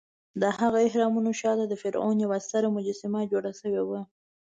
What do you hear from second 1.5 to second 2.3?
د فرعون